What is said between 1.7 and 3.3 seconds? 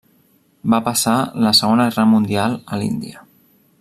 Guerra Mundial a l'Índia.